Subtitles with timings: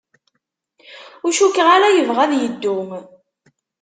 [1.25, 2.77] Ur cukkeɣ ara yebɣa ad yeddu.